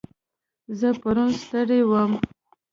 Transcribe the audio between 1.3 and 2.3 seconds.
ستړی وم.